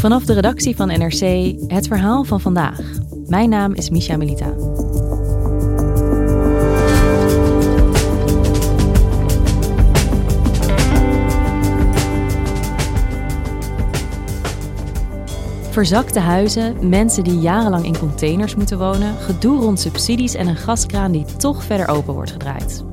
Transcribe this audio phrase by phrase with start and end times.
[0.00, 2.80] Vanaf de redactie van NRC het verhaal van vandaag.
[3.26, 4.54] Mijn naam is Misha Melita.
[15.70, 21.12] Verzakte huizen, mensen die jarenlang in containers moeten wonen, gedoe rond subsidies en een gaskraan
[21.12, 22.84] die toch verder open wordt gedraaid.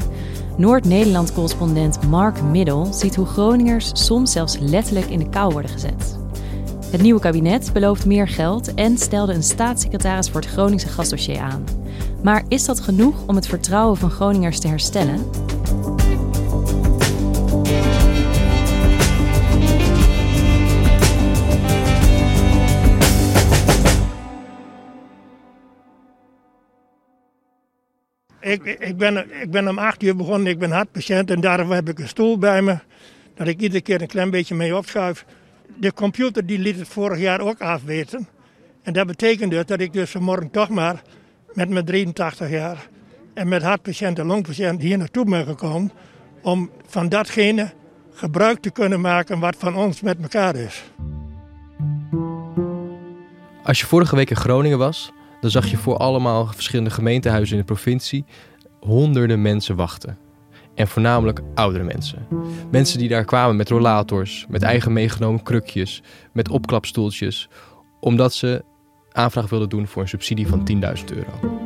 [0.58, 6.27] Noord-Nederland-correspondent Mark Middel ziet hoe Groningers soms zelfs letterlijk in de kou worden gezet.
[6.92, 11.64] Het nieuwe kabinet belooft meer geld en stelde een staatssecretaris voor het Groningse gasdossier aan.
[12.24, 15.30] Maar is dat genoeg om het vertrouwen van Groningers te herstellen?
[28.40, 31.90] Ik, ik, ben, ik ben om acht uur begonnen, ik ben hartpatiënt en daarom heb
[31.90, 32.78] ik een stoel bij me.
[33.36, 35.26] Dat ik iedere keer een klein beetje mee opschuif.
[35.76, 38.28] De computer die liet het vorig jaar ook afweten.
[38.82, 41.02] En dat betekent dus dat ik dus vanmorgen toch maar
[41.54, 42.90] met mijn 83 jaar
[43.34, 45.92] en met hartpatiënt en longpatiënt hier naartoe ben gekomen.
[46.42, 47.74] Om van datgene
[48.14, 50.84] gebruik te kunnen maken wat van ons met elkaar is.
[53.64, 55.12] Als je vorige week in Groningen was,
[55.42, 58.26] dan zag je voor allemaal verschillende gemeentehuizen in de provincie
[58.80, 60.18] honderden mensen wachten.
[60.78, 62.28] En voornamelijk oudere mensen.
[62.72, 66.02] Mensen die daar kwamen met rollators, met eigen meegenomen krukjes,
[66.34, 67.50] met opklapstoeltjes,
[68.00, 68.64] omdat ze
[69.12, 70.78] aanvraag wilden doen voor een subsidie van 10.000
[71.16, 71.60] euro.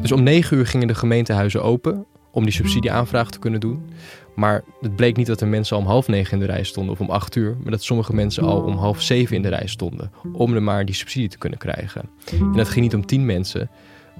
[0.00, 3.90] Dus om 9 uur gingen de gemeentehuizen open om die subsidieaanvraag te kunnen doen.
[4.34, 6.92] Maar het bleek niet dat er mensen al om half negen in de rij stonden
[6.92, 9.66] of om acht uur, maar dat sommige mensen al om half zeven in de rij
[9.66, 12.08] stonden om er maar die subsidie te kunnen krijgen.
[12.30, 13.70] En dat ging niet om tien mensen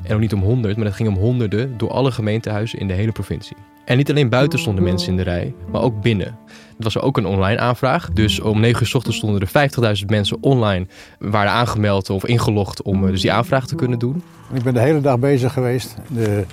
[0.03, 2.95] en ook niet om honderd, maar dat ging om honderden door alle gemeentehuizen in de
[2.95, 3.57] hele provincie.
[3.85, 6.39] En niet alleen buiten stonden mensen in de rij, maar ook binnen.
[6.47, 8.11] Het was ook een online aanvraag.
[8.11, 10.87] Dus om 9 uur s ochtends stonden er 50.000 mensen online,
[11.19, 14.23] waren aangemeld of ingelogd om eh, dus die aanvraag te kunnen doen.
[14.53, 15.97] Ik ben de hele dag bezig geweest.
[16.09, 16.45] De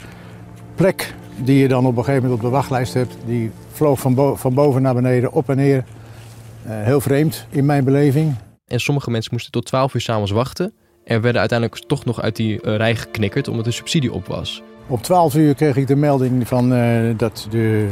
[0.76, 4.14] plek die je dan op een gegeven moment op de wachtlijst hebt, die vloog van,
[4.14, 5.84] bo van boven naar beneden, op en neer.
[6.68, 8.36] Uh, heel vreemd in mijn beleving.
[8.68, 10.74] En sommige mensen moesten tot 12 uur s'avonds wachten.
[11.04, 14.62] En werden uiteindelijk toch nog uit die uh, rij geknikkerd omdat de subsidie op was.
[14.88, 17.88] Op 12 uur kreeg ik de melding van, uh, dat de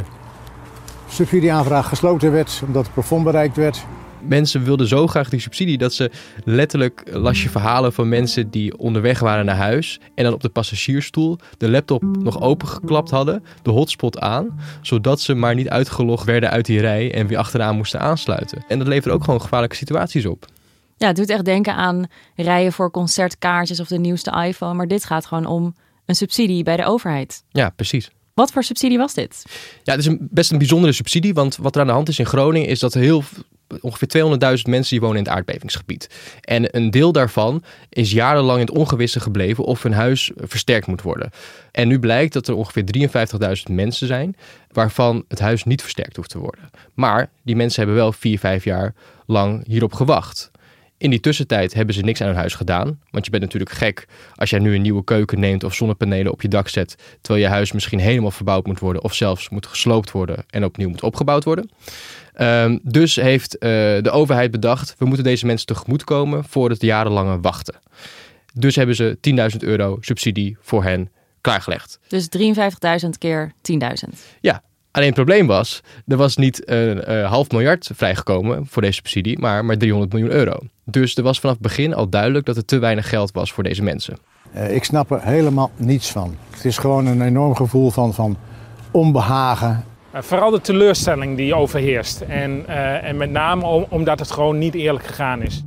[1.08, 3.84] subsidieaanvraag gesloten werd omdat het plafond bereikt werd
[4.28, 6.10] mensen wilden zo graag die subsidie dat ze
[6.44, 10.48] letterlijk las je verhalen van mensen die onderweg waren naar huis en dan op de
[10.48, 16.50] passagiersstoel de laptop nog opengeklapt hadden, de hotspot aan, zodat ze maar niet uitgelogd werden
[16.50, 18.64] uit die rij en weer achteraan moesten aansluiten.
[18.68, 20.46] En dat levert ook gewoon gevaarlijke situaties op.
[21.02, 25.04] Ja, het doet echt denken aan rijen voor concertkaartjes of de nieuwste iPhone, maar dit
[25.04, 25.74] gaat gewoon om
[26.06, 27.44] een subsidie bij de overheid.
[27.50, 28.10] Ja, precies.
[28.34, 29.44] Wat voor subsidie was dit?
[29.82, 32.18] Ja, het is een, best een bijzondere subsidie, want wat er aan de hand is
[32.18, 33.22] in Groningen is dat heel
[33.80, 34.08] ongeveer
[34.58, 36.08] 200.000 mensen die wonen in het aardbevingsgebied.
[36.40, 41.02] En een deel daarvan is jarenlang in het ongewisse gebleven of hun huis versterkt moet
[41.02, 41.30] worden.
[41.70, 42.84] En nu blijkt dat er ongeveer
[43.68, 44.36] 53.000 mensen zijn
[44.72, 46.70] waarvan het huis niet versterkt hoeft te worden.
[46.94, 48.94] Maar die mensen hebben wel 4, 5 jaar
[49.26, 50.50] lang hierop gewacht.
[51.02, 53.00] In die tussentijd hebben ze niks aan hun huis gedaan.
[53.10, 56.42] Want je bent natuurlijk gek als jij nu een nieuwe keuken neemt of zonnepanelen op
[56.42, 56.96] je dak zet.
[57.20, 60.88] Terwijl je huis misschien helemaal verbouwd moet worden of zelfs moet gesloopt worden en opnieuw
[60.88, 61.70] moet opgebouwd worden.
[62.40, 63.60] Um, dus heeft uh,
[64.00, 67.74] de overheid bedacht, we moeten deze mensen tegemoetkomen voor het jarenlange wachten.
[68.54, 69.18] Dus hebben ze
[69.52, 71.10] 10.000 euro subsidie voor hen
[71.40, 71.98] klaargelegd.
[72.08, 72.28] Dus
[73.04, 74.18] 53.000 keer 10.000.
[74.40, 74.62] Ja,
[74.92, 79.38] Alleen het probleem was, er was niet een uh, half miljard vrijgekomen voor deze subsidie,
[79.38, 80.58] maar maar 300 miljoen euro.
[80.84, 83.62] Dus er was vanaf het begin al duidelijk dat er te weinig geld was voor
[83.62, 84.16] deze mensen.
[84.54, 86.36] Uh, ik snap er helemaal niets van.
[86.50, 88.36] Het is gewoon een enorm gevoel van, van
[88.90, 89.84] onbehagen.
[90.14, 92.20] Uh, vooral de teleurstelling die overheerst.
[92.20, 92.66] En,
[93.02, 95.62] en met name om, omdat het gewoon niet eerlijk gegaan is.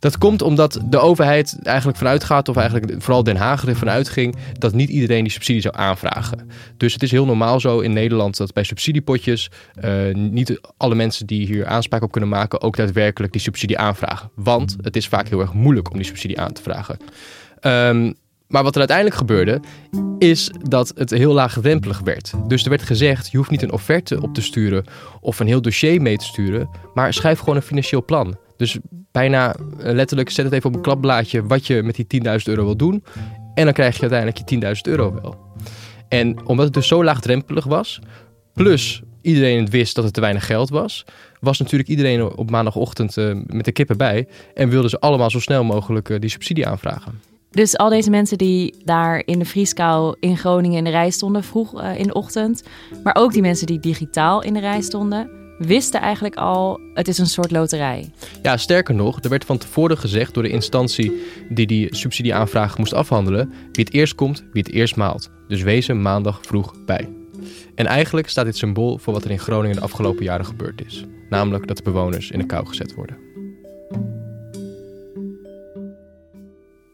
[0.00, 4.36] Dat komt omdat de overheid eigenlijk vanuit gaat, of eigenlijk vooral Den Haag ervan uitging,
[4.58, 6.50] dat niet iedereen die subsidie zou aanvragen.
[6.76, 9.50] Dus het is heel normaal zo in Nederland dat bij subsidiepotjes
[9.84, 14.30] uh, niet alle mensen die hier aanspraak op kunnen maken ook daadwerkelijk die subsidie aanvragen.
[14.34, 16.96] Want het is vaak heel erg moeilijk om die subsidie aan te vragen.
[17.60, 18.14] Um,
[18.50, 19.60] maar wat er uiteindelijk gebeurde,
[20.18, 22.32] is dat het heel laagdrempelig werd.
[22.46, 24.84] Dus er werd gezegd: je hoeft niet een offerte op te sturen
[25.20, 28.36] of een heel dossier mee te sturen, maar schrijf gewoon een financieel plan.
[28.60, 28.78] Dus
[29.12, 32.64] bijna eh, letterlijk zet het even op een klapblaadje wat je met die 10.000 euro
[32.64, 33.04] wil doen.
[33.54, 35.38] En dan krijg je uiteindelijk je 10.000 euro wel.
[36.08, 38.00] En omdat het dus zo laagdrempelig was,
[38.54, 41.04] plus iedereen wist dat het te weinig geld was,
[41.40, 45.40] was natuurlijk iedereen op maandagochtend uh, met de kippen bij en wilden ze allemaal zo
[45.40, 47.20] snel mogelijk uh, die subsidie aanvragen.
[47.50, 51.44] Dus al deze mensen die daar in de vrieskou in Groningen in de rij stonden,
[51.44, 52.62] vroeg in de ochtend,
[53.02, 57.18] maar ook die mensen die digitaal in de rij stonden, wisten eigenlijk al, het is
[57.18, 58.10] een soort loterij.
[58.42, 61.12] Ja, sterker nog, er werd van tevoren gezegd door de instantie
[61.48, 65.30] die die subsidieaanvraag moest afhandelen, wie het eerst komt, wie het eerst maalt.
[65.48, 67.08] Dus wees er maandag vroeg bij.
[67.74, 71.04] En eigenlijk staat dit symbool voor wat er in Groningen de afgelopen jaren gebeurd is.
[71.30, 73.16] Namelijk dat de bewoners in de kou gezet worden.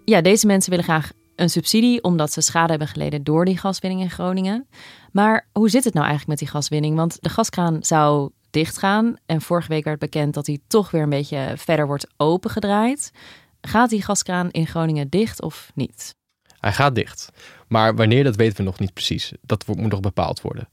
[0.05, 4.03] Ja, deze mensen willen graag een subsidie omdat ze schade hebben geleden door die gaswinning
[4.03, 4.69] in Groningen.
[5.13, 6.97] Maar hoe zit het nou eigenlijk met die gaswinning?
[6.97, 11.09] Want de gaskraan zou dichtgaan en vorige week werd bekend dat hij toch weer een
[11.09, 13.13] beetje verder wordt opengedraaid.
[13.61, 16.15] Gaat die gaskraan in Groningen dicht of niet?
[16.61, 17.33] Hij gaat dicht.
[17.69, 19.33] Maar wanneer, dat weten we nog niet precies.
[19.43, 20.69] Dat moet nog bepaald worden.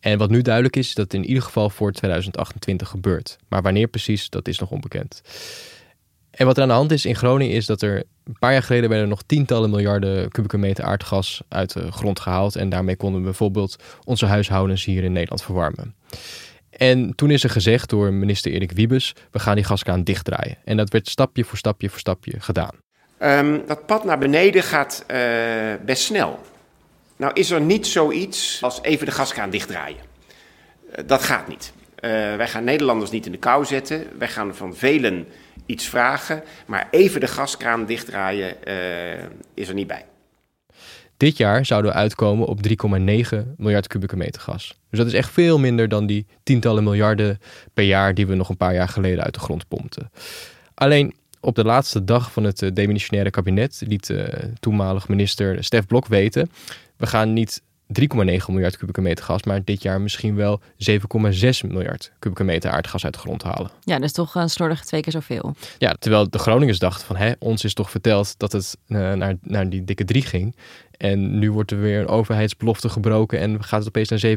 [0.00, 3.36] En wat nu duidelijk is, is dat het in ieder geval voor 2028 gebeurt.
[3.48, 5.22] Maar wanneer precies, dat is nog onbekend.
[6.30, 8.62] En wat er aan de hand is in Groningen is dat er een paar jaar
[8.62, 12.56] geleden werden er nog tientallen miljarden kubieke meter aardgas uit de grond gehaald.
[12.56, 15.94] En daarmee konden we bijvoorbeeld onze huishoudens hier in Nederland verwarmen.
[16.76, 20.56] En toen is er gezegd door minister Erik Wiebes, we gaan die gaskraan dichtdraaien.
[20.64, 22.74] En dat werd stapje voor stapje voor stapje gedaan.
[23.22, 25.16] Um, dat pad naar beneden gaat uh,
[25.84, 26.40] best snel.
[27.16, 30.00] Nou is er niet zoiets als even de gaskraan dichtdraaien.
[30.88, 31.72] Uh, dat gaat niet.
[31.76, 34.06] Uh, wij gaan Nederlanders niet in de kou zetten.
[34.18, 35.26] Wij gaan van velen
[35.66, 38.56] iets vragen, maar even de gaskraan dichtdraaien
[39.54, 40.04] is er niet bij.
[41.16, 42.74] Dit jaar zouden we uitkomen op 3,9
[43.56, 44.74] miljard kubieke meter gas.
[44.90, 47.38] Dus dat is echt veel minder dan die tientallen miljarden
[47.74, 50.10] per jaar die we nog een paar jaar geleden uit de grond pompten.
[50.74, 54.24] Alleen op de laatste dag van het eh, demissionaire kabinet liet uh,
[54.60, 56.50] toenmalig minister Stef Blok weten:
[56.96, 57.96] we gaan niet 3,9
[58.46, 60.98] miljard kubieke meter gas, maar dit jaar misschien wel 7,6
[61.68, 63.70] miljard kubieke meter aardgas uit de grond halen.
[63.80, 65.54] Ja, dus toch een slordige twee keer zoveel.
[65.78, 69.34] Ja, terwijl de Groningers dachten van, hè, ons is toch verteld dat het uh, naar,
[69.40, 70.56] naar die dikke 3 ging.
[70.98, 74.36] En nu wordt er weer een overheidsbelofte gebroken en gaat het opeens naar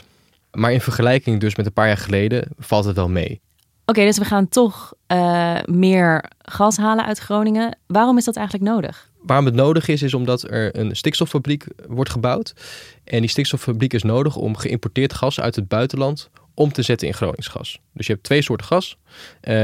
[0.00, 0.06] 7,6.
[0.52, 3.40] Maar in vergelijking dus met een paar jaar geleden valt het wel mee.
[3.86, 7.78] Oké, okay, dus we gaan toch uh, meer gas halen uit Groningen.
[7.86, 9.12] Waarom is dat eigenlijk nodig?
[9.26, 12.54] waarom het nodig is, is omdat er een stikstoffabriek wordt gebouwd.
[13.04, 17.14] En die stikstoffabriek is nodig om geïmporteerd gas uit het buitenland om te zetten in
[17.14, 17.78] Groningsgas.
[17.92, 18.96] Dus je hebt twee soorten gas.
[19.42, 19.54] Uh,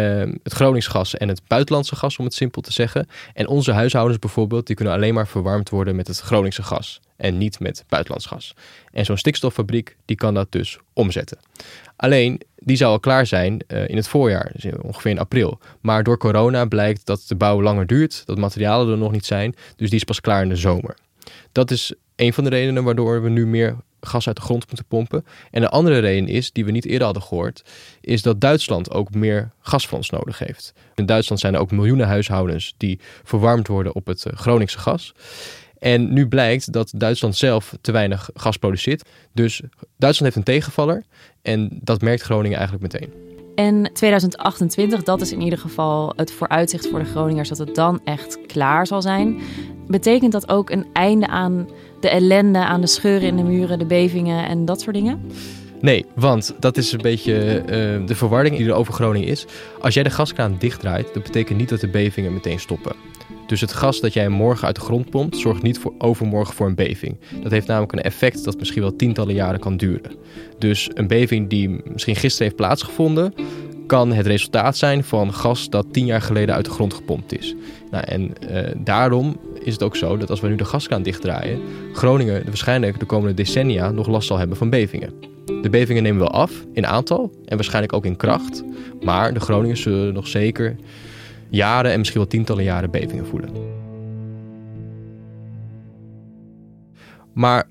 [0.43, 3.09] het Groningsgas en het buitenlandse gas, om het simpel te zeggen.
[3.35, 7.01] En onze huishoudens bijvoorbeeld, die kunnen alleen maar verwarmd worden met het Groningse gas.
[7.17, 8.55] En niet met buitenlands gas.
[8.93, 11.39] En zo'n stikstoffabriek, die kan dat dus omzetten.
[11.97, 15.59] Alleen, die zou al klaar zijn uh, in het voorjaar, dus ongeveer in april.
[15.81, 19.55] Maar door corona blijkt dat de bouw langer duurt, dat materialen er nog niet zijn.
[19.77, 20.97] Dus die is pas klaar in de zomer.
[21.53, 24.87] Dat is een van de redenen waardoor we nu meer gas uit de grond moeten
[24.87, 25.25] pompen.
[25.51, 27.65] En de andere reden is, die we niet eerder hadden gehoord,
[28.01, 30.73] is dat Duitsland ook meer gas voor ons nodig heeft.
[30.95, 35.15] In Duitsland zijn er ook miljoenen huishoudens die verwarmd worden op het Groningse gas.
[35.79, 39.09] En nu blijkt dat Duitsland zelf te weinig gas produceert.
[39.33, 39.63] Dus
[39.97, 41.05] Duitsland heeft een tegenvaller
[41.43, 43.13] en dat merkt Groningen eigenlijk meteen.
[43.55, 48.01] En 2028, dat is in ieder geval het vooruitzicht voor de Groningers dat het dan
[48.05, 49.41] echt klaar zal zijn.
[49.91, 51.69] Betekent dat ook een einde aan
[52.01, 55.21] de ellende, aan de scheuren in de muren, de bevingen en dat soort dingen?
[55.81, 59.47] Nee, want dat is een beetje uh, de verwarring die er over Groningen is.
[59.81, 62.93] Als jij de gaskraan dichtdraait, dat betekent niet dat de bevingen meteen stoppen.
[63.47, 66.67] Dus het gas dat jij morgen uit de grond pompt, zorgt niet voor overmorgen voor
[66.67, 67.17] een beving.
[67.43, 70.13] Dat heeft namelijk een effect dat misschien wel tientallen jaren kan duren.
[70.59, 73.35] Dus een beving die misschien gisteren heeft plaatsgevonden,
[73.91, 77.55] kan het resultaat zijn van gas dat tien jaar geleden uit de grond gepompt is.
[77.91, 81.61] Nou, en uh, daarom is het ook zo dat als we nu de gaskraan dichtdraaien,
[81.93, 85.13] Groningen waarschijnlijk de komende decennia nog last zal hebben van bevingen.
[85.63, 88.65] De bevingen nemen wel af in aantal en waarschijnlijk ook in kracht,
[89.01, 90.77] maar de Groningers zullen nog zeker
[91.49, 93.51] jaren en misschien wel tientallen jaren bevingen voelen.
[97.33, 97.69] Maar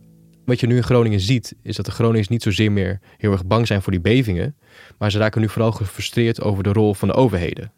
[0.49, 3.45] wat je nu in Groningen ziet, is dat de Groningers niet zozeer meer heel erg
[3.45, 4.55] bang zijn voor die bevingen,
[4.97, 7.71] maar ze raken nu vooral gefrustreerd over de rol van de overheden.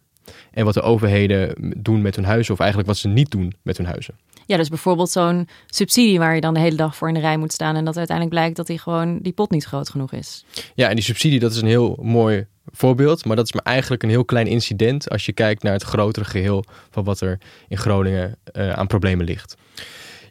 [0.52, 3.78] en wat de overheden doen met hun huizen, of eigenlijk wat ze niet doen met
[3.78, 4.14] hun huizen.
[4.46, 7.38] Ja, dus bijvoorbeeld zo'n subsidie waar je dan de hele dag voor in de rij
[7.38, 10.46] moet staan en dat uiteindelijk blijkt dat die gewoon die pot niet groot genoeg is.
[10.76, 14.04] Ja, en die subsidie, dat is een heel mooi voorbeeld, maar dat is maar eigenlijk
[14.04, 17.38] een heel klein incident als je kijkt naar het grotere geheel van wat er
[17.68, 19.56] in Groningen uh, aan problemen ligt.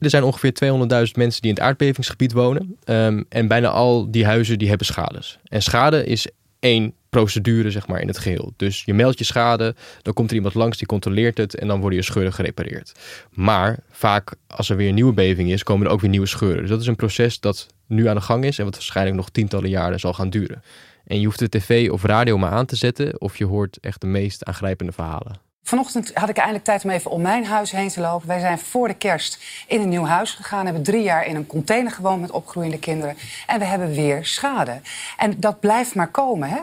[0.00, 2.76] Er zijn ongeveer 200.000 mensen die in het aardbevingsgebied wonen.
[2.84, 5.38] Um, en bijna al die huizen die hebben schades.
[5.44, 6.26] En schade is
[6.58, 8.52] één procedure zeg maar, in het geheel.
[8.56, 11.80] Dus je meldt je schade, dan komt er iemand langs die controleert het en dan
[11.80, 12.92] worden je scheuren gerepareerd.
[13.30, 16.60] Maar vaak als er weer een nieuwe beving is, komen er ook weer nieuwe scheuren.
[16.60, 19.30] Dus dat is een proces dat nu aan de gang is en wat waarschijnlijk nog
[19.30, 20.62] tientallen jaren zal gaan duren.
[21.04, 24.00] En je hoeft de tv of radio maar aan te zetten of je hoort echt
[24.00, 25.49] de meest aangrijpende verhalen.
[25.70, 28.28] Vanochtend had ik eindelijk tijd om even om mijn huis heen te lopen.
[28.28, 30.64] Wij zijn voor de kerst in een nieuw huis gegaan.
[30.64, 33.16] Hebben drie jaar in een container gewoond met opgroeiende kinderen.
[33.46, 34.80] En we hebben weer schade.
[35.16, 36.58] En dat blijft maar komen, hè?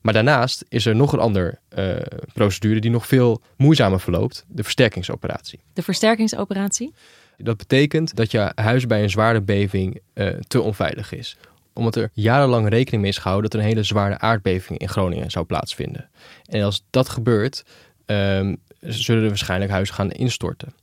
[0.00, 1.96] Maar daarnaast is er nog een andere uh,
[2.32, 5.60] procedure die nog veel moeizamer verloopt: de versterkingsoperatie.
[5.72, 6.94] De versterkingsoperatie?
[7.36, 11.36] Dat betekent dat je huis bij een zware beving uh, te onveilig is
[11.74, 15.30] omdat er jarenlang rekening mee is gehouden dat er een hele zware aardbeving in Groningen
[15.30, 16.08] zou plaatsvinden.
[16.46, 17.64] En als dat gebeurt,
[18.06, 20.74] um, zullen er waarschijnlijk huizen gaan instorten.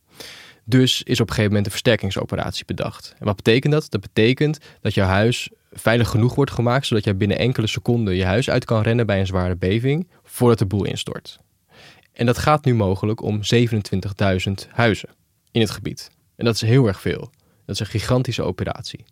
[0.63, 3.15] Dus is op een gegeven moment een versterkingsoperatie bedacht.
[3.19, 3.87] En wat betekent dat?
[3.89, 8.25] Dat betekent dat jouw huis veilig genoeg wordt gemaakt, zodat je binnen enkele seconden je
[8.25, 11.39] huis uit kan rennen bij een zware beving, voordat de boel instort.
[12.13, 15.09] En dat gaat nu mogelijk om 27.000 huizen
[15.51, 16.11] in het gebied.
[16.35, 17.31] En dat is heel erg veel.
[17.65, 19.05] Dat is een gigantische operatie.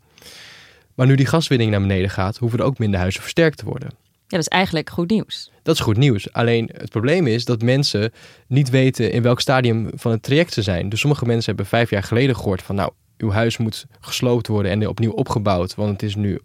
[0.95, 3.89] Maar nu die gaswinning naar beneden gaat, hoeven er ook minder huizen versterkt te worden.
[4.29, 5.51] Ja, dat is eigenlijk goed nieuws.
[5.63, 6.33] Dat is goed nieuws.
[6.33, 8.11] Alleen het probleem is dat mensen
[8.47, 10.89] niet weten in welk stadium van het traject ze zijn.
[10.89, 14.71] Dus sommige mensen hebben vijf jaar geleden gehoord van nou, uw huis moet gesloopt worden
[14.71, 16.39] en opnieuw opgebouwd, want het is nu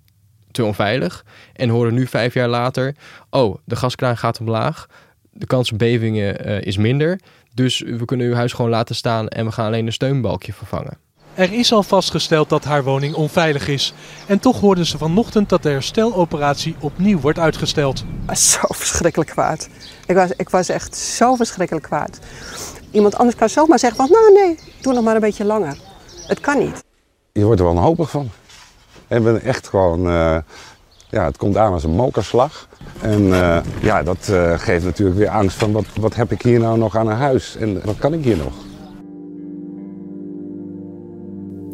[0.50, 1.24] te onveilig.
[1.52, 2.94] En horen nu vijf jaar later,
[3.30, 4.86] oh, de gaskraan gaat omlaag,
[5.30, 7.20] de kans op bevingen uh, is minder.
[7.54, 10.98] Dus we kunnen uw huis gewoon laten staan en we gaan alleen een steunbalkje vervangen.
[11.34, 13.94] Er is al vastgesteld dat haar woning onveilig is.
[14.26, 18.04] En toch hoorden ze vanochtend dat de hersteloperatie opnieuw wordt uitgesteld.
[18.32, 19.68] Zo verschrikkelijk kwaad.
[20.06, 22.18] Ik was, ik was echt zo verschrikkelijk kwaad.
[22.90, 25.76] Iemand anders kan zomaar zeggen van nou nee, doe nog maar een beetje langer.
[26.26, 26.84] Het kan niet.
[27.32, 28.30] Je wordt er wel wanhopig van.
[29.08, 30.36] En ben echt gewoon, uh,
[31.08, 32.68] ja, het komt aan als een mokerslag.
[33.00, 36.60] En uh, ja, dat uh, geeft natuurlijk weer angst van wat, wat heb ik hier
[36.60, 38.52] nou nog aan een huis en wat kan ik hier nog?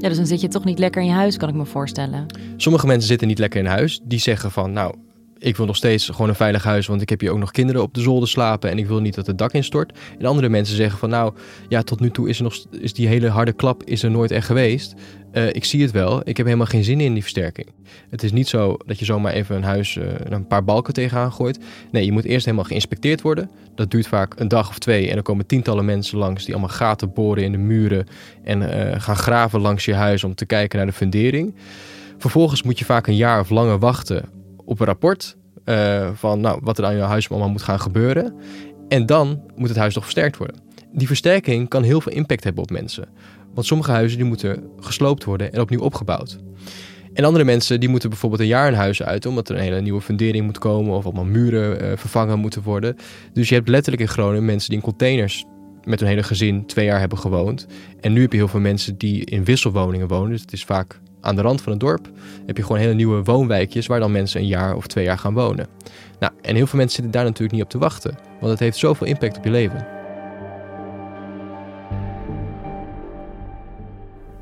[0.00, 2.26] Ja, dus dan zit je toch niet lekker in je huis, kan ik me voorstellen.
[2.56, 4.00] Sommige mensen zitten niet lekker in huis.
[4.02, 4.94] Die zeggen van, nou,
[5.40, 7.82] ik wil nog steeds gewoon een veilig huis, want ik heb hier ook nog kinderen
[7.82, 9.98] op de zolder slapen en ik wil niet dat het dak instort.
[10.18, 11.34] En andere mensen zeggen van, nou,
[11.68, 14.30] ja, tot nu toe is, er nog, is die hele harde klap is er nooit
[14.30, 14.94] echt geweest.
[15.32, 17.66] Uh, ik zie het wel, ik heb helemaal geen zin in die versterking.
[18.10, 21.32] Het is niet zo dat je zomaar even een huis uh, een paar balken tegenaan
[21.32, 21.58] gooit.
[21.90, 23.50] Nee, je moet eerst helemaal geïnspecteerd worden.
[23.74, 26.74] Dat duurt vaak een dag of twee en dan komen tientallen mensen langs die allemaal
[26.74, 28.06] gaten boren in de muren
[28.44, 31.54] en uh, gaan graven langs je huis om te kijken naar de fundering.
[32.18, 34.39] Vervolgens moet je vaak een jaar of langer wachten
[34.70, 35.36] op een rapport
[36.14, 38.34] van nou, wat er aan je huis allemaal moet gaan gebeuren.
[38.88, 40.56] En dan moet het huis nog versterkt worden.
[40.92, 43.08] Die versterking kan heel veel impact hebben op mensen.
[43.54, 46.38] Want sommige huizen die moeten gesloopt worden en opnieuw opgebouwd.
[47.14, 49.80] En andere mensen die moeten bijvoorbeeld een jaar een huis uit, omdat er een hele
[49.80, 52.96] nieuwe fundering moet komen of allemaal muren uh, vervangen moeten worden.
[53.32, 55.44] Dus je hebt letterlijk in Groningen mensen die in containers
[55.84, 57.66] met hun hele gezin twee jaar hebben gewoond.
[58.00, 60.30] En nu heb je heel veel mensen die in wisselwoningen wonen.
[60.30, 62.10] Dus het is vaak aan de rand van het dorp.
[62.46, 65.34] Heb je gewoon hele nieuwe woonwijkjes waar dan mensen een jaar of twee jaar gaan
[65.34, 65.66] wonen.
[66.18, 68.76] Nou, en heel veel mensen zitten daar natuurlijk niet op te wachten, want het heeft
[68.76, 69.98] zoveel impact op je leven.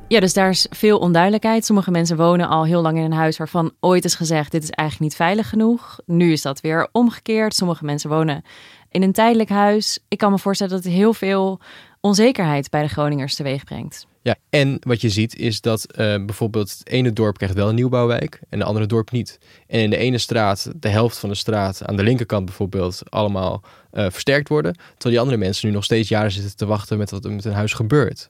[0.09, 1.65] Ja, dus daar is veel onduidelijkheid.
[1.65, 4.71] Sommige mensen wonen al heel lang in een huis waarvan ooit is gezegd: dit is
[4.71, 5.99] eigenlijk niet veilig genoeg.
[6.07, 7.55] Nu is dat weer omgekeerd.
[7.55, 8.43] Sommige mensen wonen
[8.91, 9.99] in een tijdelijk huis.
[10.09, 11.61] Ik kan me voorstellen dat het heel veel
[12.01, 14.08] onzekerheid bij de Groningers teweeg brengt.
[14.23, 17.75] Ja, en wat je ziet is dat uh, bijvoorbeeld het ene dorp krijgt wel een
[17.75, 19.39] nieuwbouwwijk en de andere dorp niet.
[19.67, 23.63] En in de ene straat, de helft van de straat, aan de linkerkant bijvoorbeeld, allemaal
[23.93, 24.73] uh, versterkt worden.
[24.73, 27.45] Terwijl die andere mensen nu nog steeds jaren zitten te wachten met wat er met
[27.45, 28.29] hun huis gebeurt.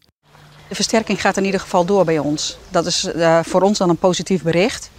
[0.68, 2.58] De versterking gaat in ieder geval door bij ons.
[2.70, 4.90] Dat is uh, voor ons dan een positief bericht.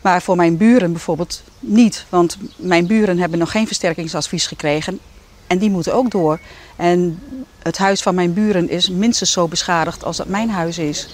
[0.00, 2.06] Maar voor mijn buren bijvoorbeeld niet.
[2.08, 5.00] Want mijn buren hebben nog geen versterkingsadvies gekregen.
[5.48, 6.40] En die moeten ook door.
[6.76, 7.18] En
[7.62, 11.08] het huis van mijn buren is minstens zo beschadigd als dat mijn huis is.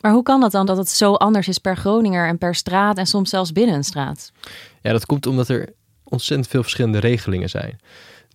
[0.00, 2.98] Maar hoe kan dat dan dat het zo anders is per Groninger en per straat
[2.98, 4.32] en soms zelfs binnen een straat?
[4.82, 5.72] Ja, dat komt omdat er
[6.04, 7.78] ontzettend veel verschillende regelingen zijn.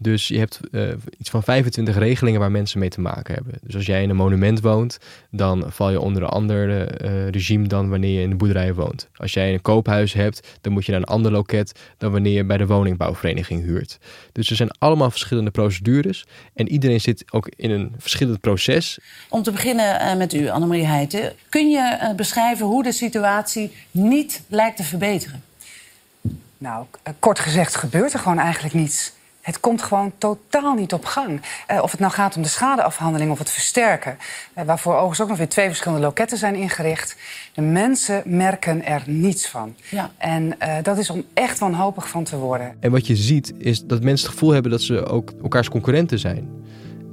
[0.03, 3.53] Dus je hebt uh, iets van 25 regelingen waar mensen mee te maken hebben.
[3.61, 4.97] Dus als jij in een monument woont,
[5.31, 6.69] dan val je onder een ander
[7.03, 9.09] uh, regime dan wanneer je in de boerderij woont.
[9.15, 12.43] Als jij een koophuis hebt, dan moet je naar een ander loket dan wanneer je
[12.43, 13.97] bij de woningbouwvereniging huurt.
[14.31, 18.99] Dus er zijn allemaal verschillende procedures en iedereen zit ook in een verschillend proces.
[19.29, 21.33] Om te beginnen uh, met u, Annemarie Heijten.
[21.49, 25.43] Kun je beschrijven hoe de situatie niet lijkt te verbeteren?
[26.57, 26.85] Nou,
[27.19, 29.13] kort gezegd gebeurt er gewoon eigenlijk niets.
[29.43, 31.41] Het komt gewoon totaal niet op gang.
[31.71, 34.17] Uh, of het nou gaat om de schadeafhandeling of het versterken.
[34.57, 37.15] Uh, waarvoor overigens ook nog weer twee verschillende loketten zijn ingericht.
[37.53, 39.75] De mensen merken er niets van.
[39.89, 40.11] Ja.
[40.17, 42.75] En uh, dat is om echt wanhopig van te worden.
[42.79, 46.19] En wat je ziet is dat mensen het gevoel hebben dat ze ook elkaars concurrenten
[46.19, 46.62] zijn.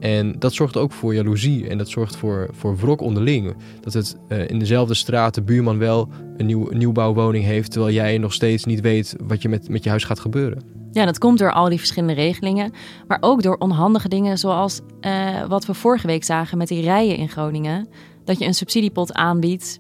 [0.01, 3.55] En dat zorgt ook voor jaloezie en dat zorgt voor, voor wrok onderling.
[3.81, 4.17] Dat het
[4.47, 7.71] in dezelfde straat de buurman wel een, nieuw, een nieuwbouwwoning heeft...
[7.71, 10.63] terwijl jij nog steeds niet weet wat je met, met je huis gaat gebeuren.
[10.93, 12.73] Ja, dat komt door al die verschillende regelingen,
[13.07, 17.17] maar ook door onhandige dingen zoals uh, wat we vorige week zagen met die rijen
[17.17, 17.89] in Groningen.
[18.25, 19.79] Dat je een subsidiepot aanbiedt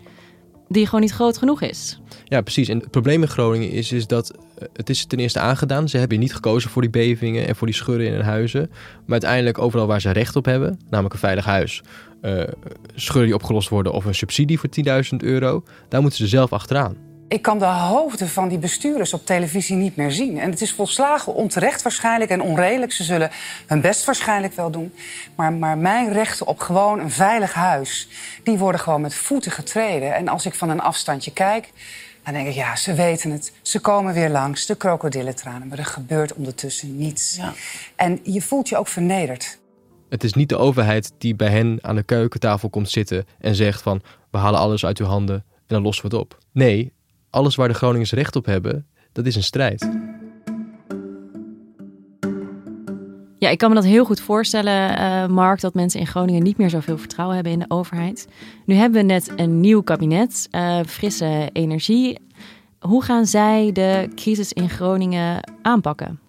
[0.68, 2.00] die gewoon niet groot genoeg is.
[2.24, 2.68] Ja, precies.
[2.68, 4.38] En het probleem in Groningen is, is dat eh,
[4.72, 5.88] het is ten eerste aangedaan.
[5.88, 8.70] Ze hebben niet gekozen voor die bevingen en voor die schurren in hun huizen.
[8.70, 11.82] Maar uiteindelijk overal waar ze recht op hebben, namelijk een veilig huis,
[12.22, 12.42] uh,
[13.12, 14.68] die opgelost worden of een subsidie voor
[15.12, 16.96] 10.000 euro, daar moeten ze zelf achteraan.
[17.30, 20.38] Ik kan de hoofden van die bestuurders op televisie niet meer zien.
[20.38, 22.92] En het is volslagen onterecht waarschijnlijk en onredelijk.
[22.92, 23.30] Ze zullen
[23.66, 24.92] hun best waarschijnlijk wel doen.
[25.34, 28.08] Maar, maar mijn rechten op gewoon een veilig huis...
[28.42, 30.14] die worden gewoon met voeten getreden.
[30.14, 31.70] En als ik van een afstandje kijk...
[32.24, 33.52] Dan denk ik, ja, ze weten het.
[33.62, 35.68] Ze komen weer langs, de krokodillentranen.
[35.68, 37.36] Maar er gebeurt ondertussen niets.
[37.36, 37.52] Ja.
[37.96, 39.58] En je voelt je ook vernederd.
[40.08, 43.82] Het is niet de overheid die bij hen aan de keukentafel komt zitten en zegt
[43.82, 44.02] van...
[44.30, 46.38] we halen alles uit uw handen en dan lossen we het op.
[46.52, 46.92] Nee,
[47.30, 49.88] alles waar de Groningers recht op hebben, dat is een strijd.
[53.40, 56.56] Ja, ik kan me dat heel goed voorstellen, uh, Mark, dat mensen in Groningen niet
[56.56, 58.28] meer zoveel vertrouwen hebben in de overheid.
[58.64, 62.18] Nu hebben we net een nieuw kabinet, uh, frisse energie.
[62.78, 66.20] Hoe gaan zij de crisis in Groningen aanpakken?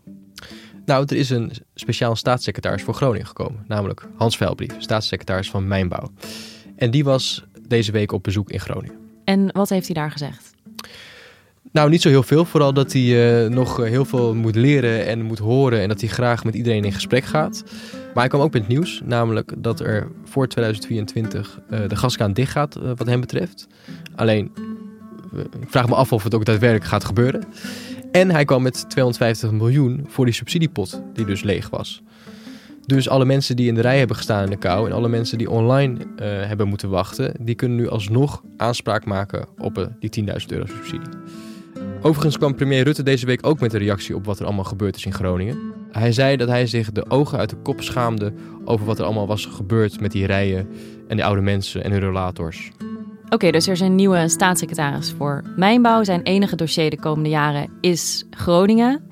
[0.86, 6.12] Nou, er is een speciaal staatssecretaris voor Groningen gekomen, namelijk Hans Veilbrief, staatssecretaris van Mijnbouw.
[6.76, 8.96] En die was deze week op bezoek in Groningen.
[9.24, 10.51] En wat heeft hij daar gezegd?
[11.72, 12.46] Nou, niet zo heel veel.
[12.46, 15.82] Vooral dat hij uh, nog eh, heel veel moet leren en moet horen.
[15.82, 17.64] En dat hij graag met iedereen in gesprek gaat.
[17.92, 19.02] Maar hij kwam ook met nieuws.
[19.06, 23.68] Namelijk dat er voor 2024 uh, de gaskraan dicht gaat, uh, wat hem betreft.
[24.16, 24.52] Alleen,
[25.60, 27.44] ik vraag me af of het ook daadwerkelijk gaat gebeuren.
[28.12, 32.02] En hij kwam met 250 miljoen voor die subsidiepot, die dus leeg was.
[32.86, 35.38] Dus alle mensen die in de rij hebben gestaan in de kou en alle mensen
[35.38, 40.66] die online hebben moeten wachten, die kunnen nu alsnog aanspraak maken op die 10.000 euro
[40.66, 41.10] subsidie.
[42.04, 44.96] Overigens kwam premier Rutte deze week ook met een reactie op wat er allemaal gebeurd
[44.96, 45.58] is in Groningen.
[45.92, 48.34] Hij zei dat hij zich de ogen uit de kop schaamde
[48.66, 50.68] over wat er allemaal was gebeurd met die rijen
[51.08, 52.72] en die oude mensen en hun relators.
[53.30, 56.04] Oké, dus er is een nieuwe staatssecretaris voor mijnbouw.
[56.04, 59.04] Zijn enige dossier de komende jaren is Groningen.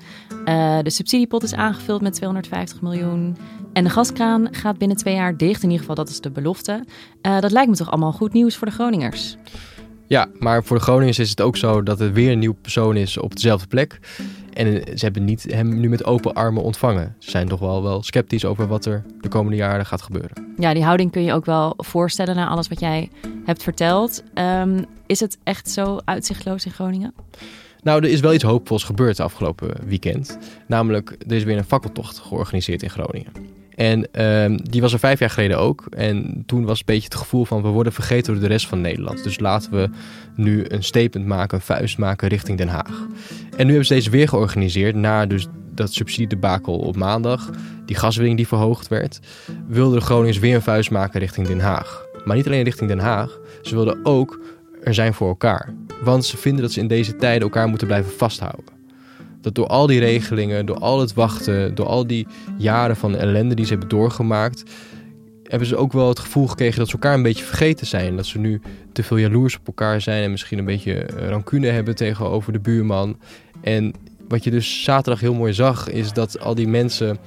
[0.44, 3.36] Uh, de subsidiepot is aangevuld met 250 miljoen.
[3.72, 5.62] En de gaskraan gaat binnen twee jaar dicht.
[5.62, 6.84] In ieder geval, dat is de belofte.
[7.26, 9.36] Uh, dat lijkt me toch allemaal goed nieuws voor de Groningers?
[10.10, 12.96] Ja, maar voor de Groningers is het ook zo dat het weer een nieuw persoon
[12.96, 14.00] is op dezelfde plek.
[14.52, 14.66] En
[14.98, 17.16] ze hebben niet hem nu met open armen ontvangen.
[17.18, 20.54] Ze zijn toch wel, wel sceptisch over wat er de komende jaren gaat gebeuren.
[20.56, 23.10] Ja, die houding kun je ook wel voorstellen na alles wat jij
[23.44, 24.22] hebt verteld.
[24.34, 27.14] Um, is het echt zo uitzichtloos in Groningen?
[27.82, 30.38] Nou, er is wel iets hoopvols gebeurd de afgelopen weekend.
[30.66, 33.32] Namelijk, er is weer een fakkeltocht georganiseerd in Groningen.
[33.74, 35.86] En um, die was er vijf jaar geleden ook.
[35.90, 38.80] En toen was een beetje het gevoel van we worden vergeten door de rest van
[38.80, 39.24] Nederland.
[39.24, 39.90] Dus laten we
[40.34, 43.06] nu een statement maken, een vuist maken richting Den Haag.
[43.56, 47.50] En nu hebben ze deze weer georganiseerd na dus dat subsidiedebakel op maandag.
[47.86, 49.20] Die gaswinning die verhoogd werd.
[49.66, 52.04] Wilden de Groningers weer een vuist maken richting Den Haag.
[52.24, 53.38] Maar niet alleen richting Den Haag.
[53.62, 54.40] Ze wilden ook
[54.82, 55.74] er zijn voor elkaar.
[56.02, 58.79] Want ze vinden dat ze in deze tijden elkaar moeten blijven vasthouden
[59.40, 62.26] dat door al die regelingen, door al het wachten, door al die
[62.56, 64.62] jaren van ellende die ze hebben doorgemaakt,
[65.44, 68.16] hebben ze ook wel het gevoel gekregen dat ze elkaar een beetje vergeten zijn.
[68.16, 68.60] Dat ze nu
[68.92, 72.60] te veel jaloers op elkaar zijn en misschien een beetje eh, rancune hebben tegenover de
[72.60, 73.18] buurman.
[73.60, 73.94] En
[74.28, 77.18] wat je dus zaterdag heel mooi zag, is dat al die mensen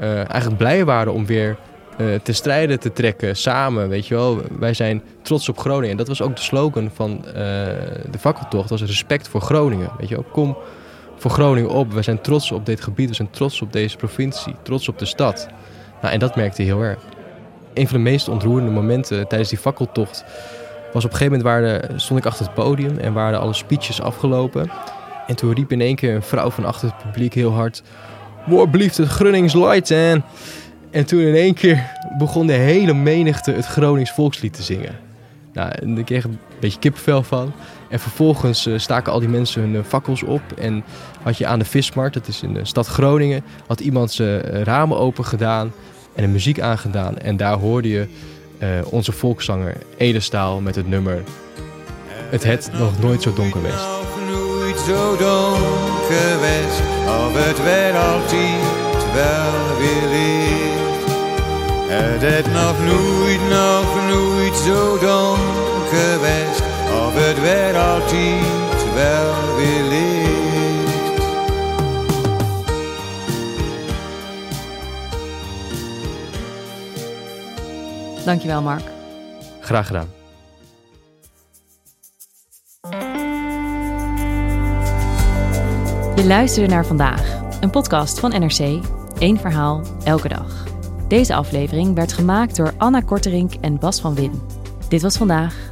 [0.00, 1.56] uh, eigenlijk blij waren om weer
[2.00, 3.88] uh, te strijden te trekken samen.
[3.88, 5.90] Weet je wel, wij zijn trots op Groningen.
[5.90, 7.34] En dat was ook de slogan van uh,
[8.10, 9.90] de fakkeltocht, was respect voor Groningen.
[9.98, 10.56] Weet je wel, kom
[11.22, 11.92] voor Groningen op.
[11.92, 15.04] We zijn trots op dit gebied, we zijn trots op deze provincie, trots op de
[15.04, 15.48] stad.
[16.00, 16.98] Nou, en dat merkte hij heel erg.
[17.74, 20.24] Een van de meest ontroerende momenten tijdens die fakkeltocht
[20.92, 24.00] was op een gegeven moment waar stond ik achter het podium en waren alle speeches
[24.00, 24.70] afgelopen.
[25.26, 27.82] En toen riep in één keer een vrouw van achter het publiek heel hard:
[28.46, 30.24] Waar blieft het Grunnings light aan?
[30.90, 34.98] En toen in één keer begon de hele menigte het Gronings volkslied te zingen.
[35.52, 36.26] Nou, en ik kreeg
[36.62, 37.52] beetje kippenvel van.
[37.88, 40.42] En vervolgens uh, staken al die mensen hun uh, fakkels op.
[40.56, 40.84] En
[41.22, 44.62] had je aan de vismarkt, dat is in de stad Groningen, had iemand zijn uh,
[44.62, 45.72] ramen open gedaan
[46.14, 47.18] en muziek aangedaan.
[47.18, 48.06] En daar hoorde je
[48.84, 51.22] onze volkszanger Edestaal met het nummer
[52.30, 53.86] Het het nog nooit zo donker weest.
[54.30, 61.04] Nooit zo donker weest, of het werd altijd wel weer licht.
[61.88, 65.61] Het het nog nooit, nog nooit zo donker
[66.20, 66.60] weest,
[67.06, 70.22] of het werd altijd wel weer licht.
[78.24, 78.82] Dankjewel, Mark.
[79.60, 80.08] Graag gedaan.
[86.16, 88.80] Je luisterde naar vandaag, een podcast van NRC.
[89.18, 90.64] Eén verhaal, elke dag.
[91.08, 94.42] Deze aflevering werd gemaakt door Anna Korterink en Bas van Win.
[94.88, 95.71] Dit was vandaag,